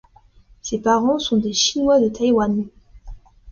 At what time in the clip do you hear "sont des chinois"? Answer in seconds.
1.19-1.99